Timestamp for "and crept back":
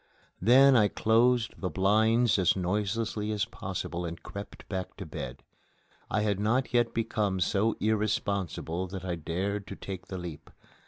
4.03-4.97